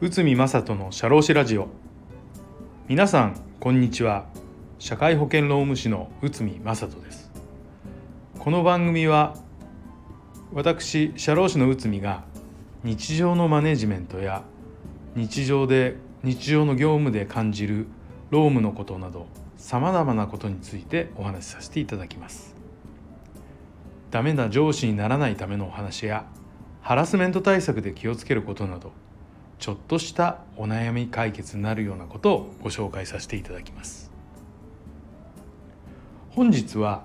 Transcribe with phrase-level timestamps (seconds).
[0.00, 1.66] 内海正人の社労士ラジオ。
[2.86, 4.26] 皆さんこんにちは。
[4.78, 7.32] 社会保険労務士の内海正人です。
[8.38, 9.34] この番組は
[10.52, 12.22] 私社労士の内海が
[12.84, 14.44] 日常のマネジメントや
[15.16, 17.88] 日常で日常の業務で感じる
[18.30, 22.55] 労務のことなどさまざまなことについてお話しさせていただきます。
[24.10, 26.26] ダメな上司にならないためのお話や
[26.80, 28.92] ハラスメント対策で気をつけることなど
[29.58, 34.12] ちょっとしたお悩み解決になるようなことをご紹介させていただきます。
[36.30, 37.04] 本日は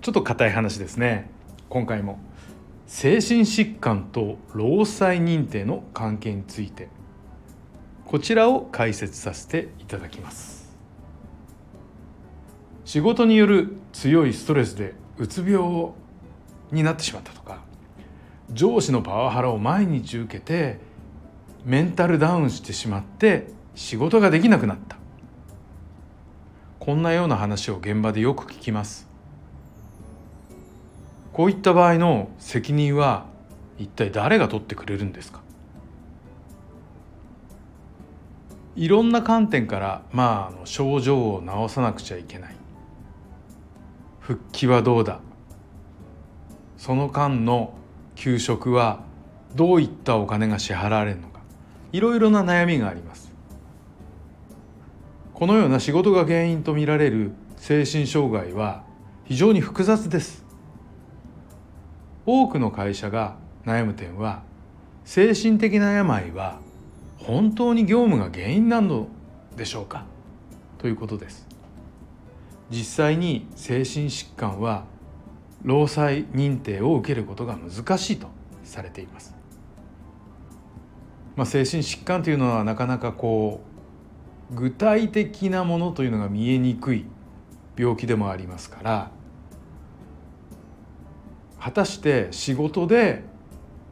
[0.00, 1.30] ちょっと硬い話ですね。
[1.68, 2.18] 今回も
[2.86, 6.88] 精神疾患と労災認定の関係について
[8.06, 10.74] こちらを解説させていただきます。
[12.86, 15.92] 仕事による強いストレスでうつ病
[16.72, 17.60] になってしまったとか
[18.50, 20.78] 上司のパワハラを毎日受けて
[21.64, 24.96] メンタルダウンしてしまって仕事ができなくなった。
[26.78, 29.06] こんなような話を現場でよく聞きます。
[31.32, 33.26] こういった場合の責任は
[33.78, 35.40] 一体誰が取ってくれるんですか？
[38.74, 42.56] いろんな観点からまあ症状を治さなくちゃいけない。
[44.20, 45.20] 復帰はどうだ？
[46.78, 47.74] その間の
[48.14, 49.02] 給食は
[49.54, 51.40] どういったお金が支払われるのか。
[51.92, 53.32] いろいろな悩みがあります。
[55.34, 58.84] このような仕事が原因とみられる精神障害は
[59.24, 60.44] 非常に複雑です。
[62.26, 64.42] 多くの会社が悩む点は
[65.04, 66.60] 精神的な病は
[67.16, 69.08] 本当に業務が原因なの
[69.56, 70.04] でしょうか
[70.78, 71.46] ということです。
[72.70, 74.84] 実際に精神疾患は
[75.62, 78.28] 労災認定を受けることが難しいと
[78.64, 79.34] されています、
[81.36, 83.60] まあ、精神疾患というのはなかなかこ
[84.52, 87.04] う具体的なものというのが見えにくい
[87.76, 89.10] 病気でもありますから
[91.60, 93.24] 果たして仕事で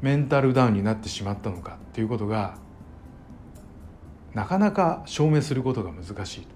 [0.00, 2.56] メンタルダウンになってしまったのかということが
[4.34, 6.46] なかなか証明することが難しい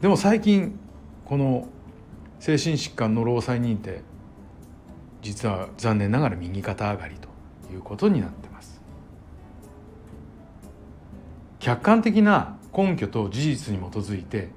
[0.00, 0.78] でも最近
[1.24, 1.68] この
[2.40, 4.02] 精神疾患の労災認定
[5.22, 7.28] 実は残念ながら右肩上がりと
[7.72, 8.80] いうことになってます。
[11.58, 14.50] 客観的な根拠と事実に基づいて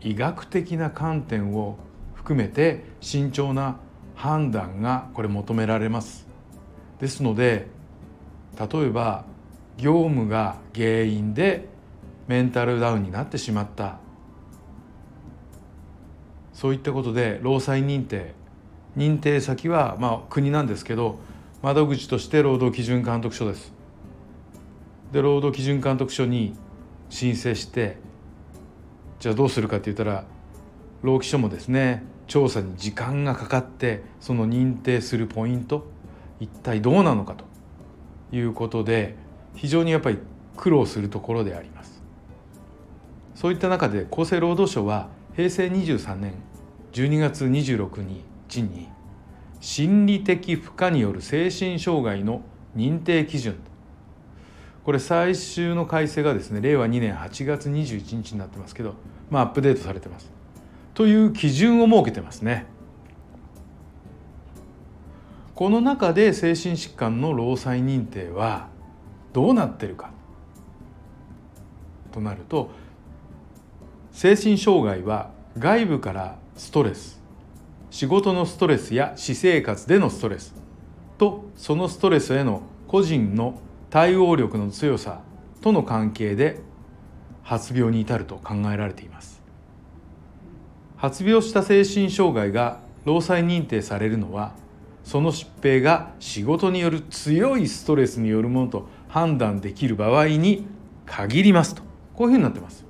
[0.00, 1.76] 医学的な観点を
[2.14, 3.78] 含めて慎重な
[4.14, 6.26] 判断がこれ求められます。
[7.00, 7.68] ですので
[8.58, 9.24] 例えば
[9.76, 11.68] 業務が原因で
[12.26, 13.98] メンタルダウンになってしまった
[16.58, 18.34] そういったことで労災認定
[18.96, 21.20] 認定先はまあ国なんですけど
[21.62, 23.72] 窓口として労働基準監督署です。
[25.12, 26.56] で労働基準監督署に
[27.10, 27.98] 申請して
[29.20, 30.24] じゃあどうするかって言ったら
[31.02, 35.86] 労基署もですね調査に時間がかかってその認定するポイント
[36.40, 37.44] 一体どうなのかと
[38.36, 39.14] いうことで
[39.54, 40.18] 非常にやっぱり
[40.56, 42.02] 苦労するところであります。
[43.36, 46.47] そういった中で厚生労働省は平成23年
[46.92, 48.88] 12月26日に
[49.60, 52.42] 心理的負荷による精神障害の
[52.76, 53.56] 認定基準。
[54.84, 58.94] これ最終の改正がですね令和2年8月21日になってますけど
[59.30, 60.30] まあアップデートされてます。
[60.94, 62.66] という基準を設けてますね。
[65.54, 68.68] この中で精神疾患の労災認定は
[69.32, 70.10] どうなってるか。
[72.12, 72.70] となると
[74.12, 77.22] 精神障害は外部からストレス。
[77.90, 80.54] 仕事のストレスや私生活でのストレス
[81.16, 83.60] とそのストレスへの個人の
[83.90, 85.22] 対応力の強さ
[85.62, 86.60] との関係で
[87.44, 89.40] 発病に至ると考えられています。
[90.96, 94.52] 発病した精神障害が労災認定されるのは
[95.04, 100.66] その疾病が仕事による強いストレスによるものと判断できる場合に
[101.06, 101.82] 限りますと。
[102.16, 102.84] こういうふうになってます。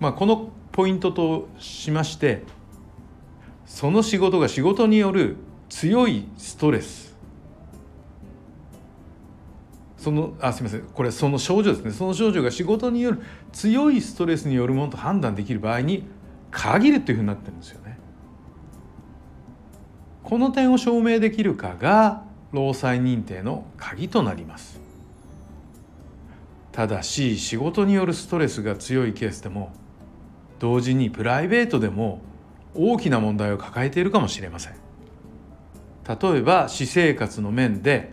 [0.00, 2.42] まあ、このポイントとしまして
[3.66, 5.36] その仕事が仕事による
[5.68, 7.14] 強いストレス
[10.04, 13.22] そのあすみませんこれその症状ですねその症状が仕事による
[13.52, 16.04] 強いストレスによるものと判断できる場合に
[16.50, 17.98] 限るというふうになってるんですよね。
[20.22, 22.22] この点を証明できるかが
[22.52, 24.80] 労災認定の鍵となります。
[26.70, 29.72] ただし仕事によるストレスが強いケースでも
[30.58, 32.20] 同時にプライベートでも
[32.74, 34.74] 大きな問題を抱えているかもしれません。
[36.06, 38.10] 例えば私生活の面で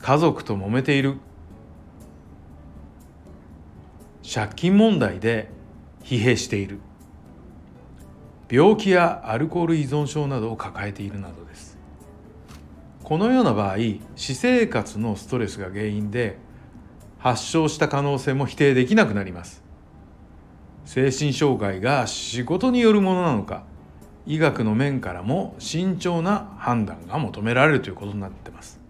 [0.00, 1.18] 家族と揉めている。
[4.32, 5.50] 借金問題で
[6.02, 6.78] 疲弊している。
[8.50, 11.78] 病気やアルコール依存症などを抱えているなどです。
[13.04, 13.76] このような場合
[14.16, 16.38] 私生活のストレスが原因で
[17.18, 19.62] 発症した可能性も否定できなくなります。
[20.84, 23.64] 精神障害が仕事によるものなのか
[24.26, 28.80] 医学の面からも慎重な判断が求められるということになってます。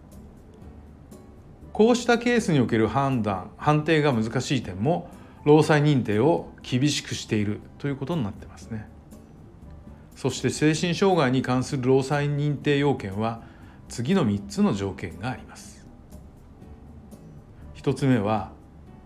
[1.73, 5.09] こうしたケースにおける判断判定が難しい点も
[5.45, 8.87] 労災認定を厳しくしているということになってますね。
[10.15, 13.43] そして精神障害に関する労災認定要件は
[13.89, 15.87] 次の3つの条件があります。
[17.77, 18.53] 1つ目は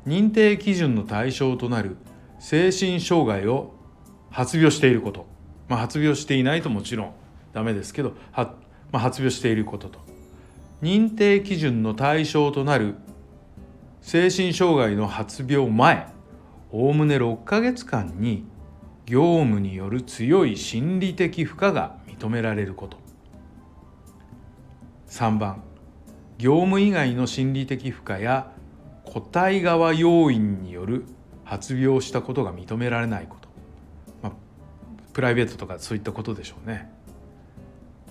[0.06, 1.97] 認定基準の対象となる
[2.41, 3.73] 精神障害を
[4.31, 5.27] 発病していること、
[5.69, 7.12] まあ、発病していないともちろん
[7.52, 8.55] ダメですけどは、
[8.93, 9.99] まあ、発病していることと。
[10.82, 12.96] 認定基準の対象となる
[14.02, 16.08] 精神障害の発病前
[16.70, 18.44] おおむね6ヶ月間に
[19.06, 22.99] 業務による強い心理的負荷が認められること。
[25.08, 25.62] 3番
[26.38, 28.52] 業務以外の心理的負荷や
[29.05, 31.05] 個体側要因による
[31.44, 33.44] 発病したことが認められないこと、
[35.14, 36.90] プライベートとかそういったことでしょうね。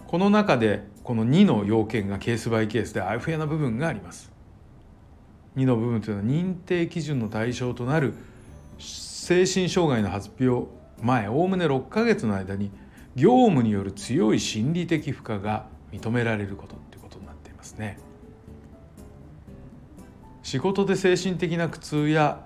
[0.07, 4.31] この中でこの2の要件がケースバイケースであやふやな部分があります。
[5.57, 8.15] 2の部分というのは認定基準の対象となる
[8.79, 10.67] 精神障害の発表
[11.01, 12.71] 前おおむね6ヶ月の間に
[13.15, 17.99] 業務による強い心理的負荷が認められることということになっていますね。
[20.41, 22.45] 仕事で精神的な苦痛や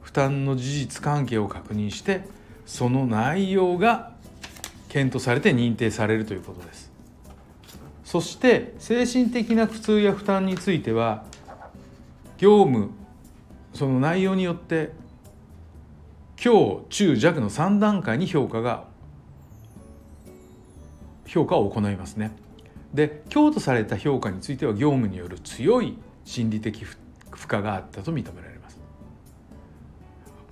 [0.00, 2.22] 負担の事実関係を確認して
[2.70, 4.12] その内容が
[4.88, 6.92] 検討されて認定されるということです
[8.04, 11.24] そして精神的な苦痛や負担については
[12.38, 12.90] 業務
[13.74, 14.92] その内容によって
[16.36, 18.84] 強中弱の3段階に評価が
[21.26, 22.32] 評価を行いますね。
[22.94, 26.96] で強とされた評価については業務による強い心理的負
[27.52, 28.49] 荷があったと認められます。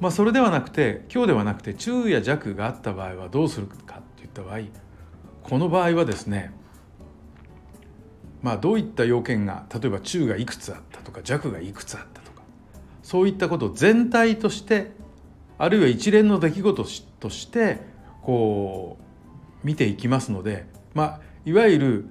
[0.00, 4.60] まあ、それではなくて今日ではなくて中や弱があった場合はどうするかといった場合
[5.42, 6.52] この場合はですね
[8.42, 12.42] まあどういった要件が例えば中がいくつあったとか弱がいくつあったとか
[13.02, 14.92] そういったことを全体として
[15.58, 16.84] あるいは一連の出来事
[17.18, 17.80] として
[18.22, 22.08] こう見ていきますのでまあいわゆる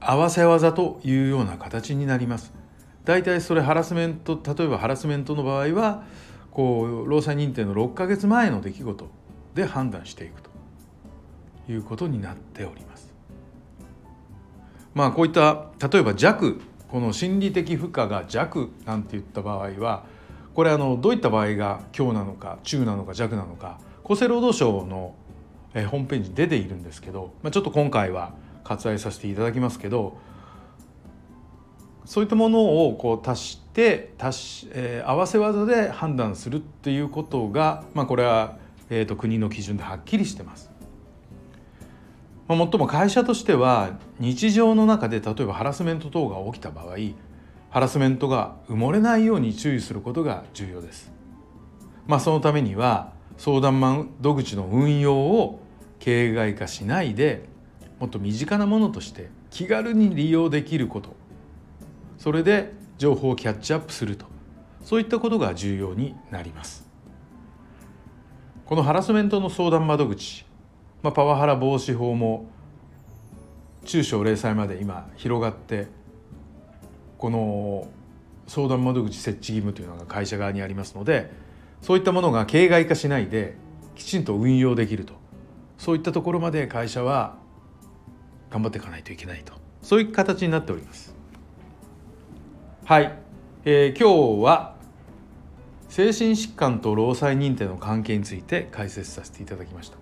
[0.00, 2.61] 合わせ技というような形になります。
[3.04, 6.04] 大体それハラスメント例えばハラスメントの場合は
[6.50, 9.08] こう労災認定の6ヶ月前の出来事
[9.54, 10.50] で判断していくと
[11.70, 13.12] いうことになっております。
[14.94, 20.04] まあこういった例えば弱この心理的負荷が弱なんて言った場合は
[20.54, 25.14] これあのどういった場合が強なのか中なのか弱なのか厚生労働省の
[25.74, 30.18] ホームページに出ているんですけど、まあ、ちょっと今回は割愛させていただきますけど
[32.04, 38.58] そういったものをこう足して足し、えー、合わせ技で判断するっていうことが、まあ、これは、
[38.90, 40.70] えーと、国の基準ではっきりしてます。
[42.48, 46.96] まあ、もっとも会社としては日常の中で例えばハラスメント等が起きた場合
[47.70, 51.10] ハラスメントが埋もれないように注意することが重要です。
[52.06, 55.60] まあ、そのためには相談窓口の運用を
[55.98, 57.48] 形骸化しないで
[57.98, 61.14] もっと身近なものとして気軽に利用できること
[62.22, 64.26] それで情報をキャッチアップすると。
[64.84, 66.88] そういったことが重要になります。
[68.64, 70.46] このハラスメントの相談窓口、
[71.02, 72.46] まあ、パワハラ防止法も
[73.84, 75.88] 中小零細まで今広がって
[77.18, 77.88] この
[78.46, 81.32] 相談窓口設置義務というのが会社側にありますので
[81.80, 83.56] そういったものが形骸化しないで
[83.96, 85.14] きちんと運用できると。
[85.76, 87.36] そういったところまで会社は
[88.48, 89.54] 頑張っていかないといけないと。
[89.82, 91.20] そういう形になっております。
[92.84, 93.16] はい、
[93.64, 94.74] えー、今日は
[95.88, 99.98] 精神疾患と労災認定の関係について解説させていただきました。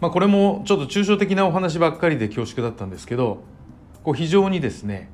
[0.00, 3.44] まあ、これもちょっと抽象的なお話ばっかりで恐縮だったんですけど
[4.02, 5.08] こう非常にですね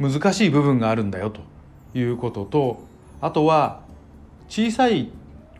[0.00, 1.42] 難しい部分があるんだよと
[1.96, 2.82] いうことと
[3.20, 3.82] あとは
[4.48, 5.12] 小さい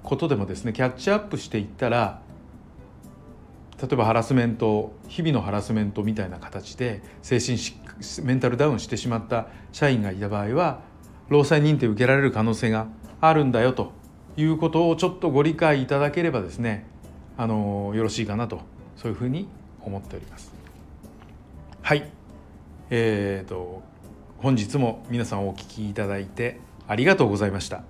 [0.02, 2.20] ことでもですねキャッチアップしていったら
[3.82, 7.58] 例えばハラスメント日々のハラスメントみたいな形で精神
[8.24, 10.82] メンタルダウンしてしまった社員がいた場合は
[11.28, 12.86] 労災認定を受けられる可能性が
[13.20, 13.90] あるんだよと
[14.36, 16.86] いうことをちょっとご理解いただければですね
[17.36, 18.60] あのよろしいかなと
[18.96, 19.48] そういうふうに
[19.80, 20.54] 思っております。
[21.82, 22.08] はい。
[22.90, 23.82] えーと
[24.38, 26.58] 本日も皆さんお聞きいただいて
[26.88, 27.82] ありがとうございました。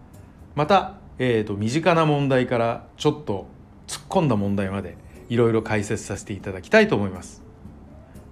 [0.55, 3.47] また、えーと身近な問題からちょっと
[3.87, 4.97] 突っ込んだ問題まで
[5.33, 7.43] いろいろ解説させていただきたいと思います。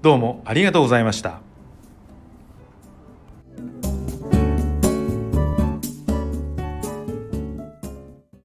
[0.03, 1.50] どうもありがとうございました。